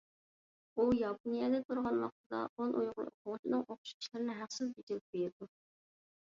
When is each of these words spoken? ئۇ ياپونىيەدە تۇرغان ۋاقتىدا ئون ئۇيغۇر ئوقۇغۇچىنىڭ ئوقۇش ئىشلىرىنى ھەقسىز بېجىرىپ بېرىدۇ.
ئۇ 0.77 0.85
ياپونىيەدە 0.99 1.59
تۇرغان 1.67 1.99
ۋاقتىدا 2.03 2.39
ئون 2.47 2.73
ئۇيغۇر 2.79 3.11
ئوقۇغۇچىنىڭ 3.11 3.63
ئوقۇش 3.67 3.93
ئىشلىرىنى 3.99 4.39
ھەقسىز 4.41 4.73
بېجىرىپ 4.81 5.07
بېرىدۇ. 5.19 5.51